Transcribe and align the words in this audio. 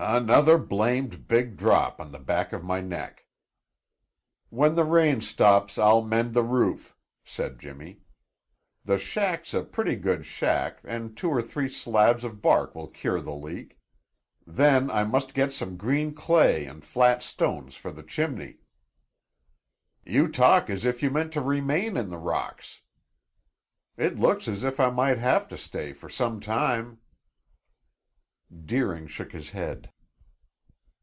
"Another 0.03 0.57
blamed 0.57 1.27
big 1.27 1.55
drop 1.57 2.01
on 2.01 2.11
the 2.11 2.17
back 2.19 2.53
of 2.53 2.63
my 2.63 2.81
neck!" 2.81 3.27
"When 4.49 4.73
the 4.73 4.83
rain 4.83 5.21
stops 5.21 5.77
I'll 5.77 6.01
mend 6.01 6.33
the 6.33 6.41
roof," 6.41 6.97
said 7.23 7.59
Jimmy. 7.59 7.99
"The 8.83 8.97
shack's 8.97 9.53
a 9.53 9.61
pretty 9.63 9.95
good 9.95 10.25
shack 10.25 10.79
and 10.83 11.15
two 11.15 11.29
or 11.29 11.39
three 11.41 11.69
slabs 11.69 12.23
of 12.23 12.41
bark 12.41 12.73
will 12.73 12.87
cure 12.87 13.21
the 13.21 13.35
leak. 13.35 13.77
Then 14.45 14.89
I 14.89 15.03
must 15.03 15.35
get 15.35 15.53
some 15.53 15.77
green 15.77 16.15
clay 16.15 16.65
and 16.65 16.83
flat 16.83 17.21
stones 17.21 17.75
for 17.75 17.91
the 17.91 18.03
chimney." 18.03 18.57
"You 20.03 20.27
talk 20.27 20.67
as 20.67 20.83
if 20.83 21.03
you 21.03 21.11
meant 21.11 21.31
to 21.33 21.41
remain 21.41 21.95
in 21.95 22.09
the 22.09 22.17
rocks!" 22.17 22.81
"It 23.97 24.17
looks 24.17 24.47
as 24.47 24.63
if 24.63 24.79
I 24.79 24.89
might 24.89 25.19
have 25.19 25.47
to 25.49 25.57
stay 25.59 25.93
for 25.93 26.09
some 26.09 26.39
time." 26.39 26.97
Deering 28.65 29.07
shook 29.07 29.31
his 29.31 29.51
head. 29.51 29.89